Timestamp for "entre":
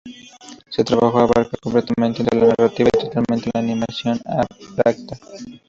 2.23-2.39